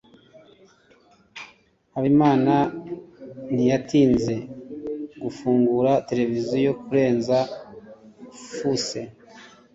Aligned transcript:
habimana 1.93 2.53
ntiyatinze 3.53 4.35
gufungura 5.21 5.91
televiziyo 6.09 6.71
kurenza 6.83 7.37
fuse 8.53 8.99